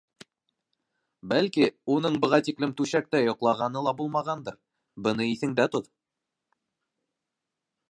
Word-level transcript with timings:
—Бәлки, 1.33 1.67
уның 1.95 2.15
быға 2.23 2.39
тиклем 2.47 2.73
түшәктә 2.79 3.21
йоҡлағаны 3.27 3.85
ла 3.89 3.95
булмағандыр, 4.01 4.59
быны 5.09 5.31
иҫендә 5.35 5.69
тот. 5.77 5.93